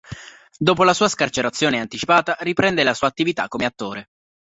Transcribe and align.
Dopo 0.57 0.83
la 0.83 0.95
sua 0.95 1.07
scarcerazione 1.07 1.79
anticipata 1.79 2.35
riprende 2.39 2.81
la 2.81 2.95
sua 2.95 3.07
attività 3.07 3.47
come 3.47 3.65
attore. 3.65 4.07